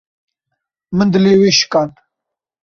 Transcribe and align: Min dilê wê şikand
Min 0.97 1.09
dilê 1.13 1.33
wê 1.41 1.49
şikand 1.59 1.93